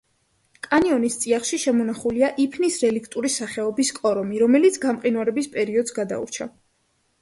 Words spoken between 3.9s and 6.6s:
კორომი, რომელიც გამყინვარების პერიოდს გადაურჩა.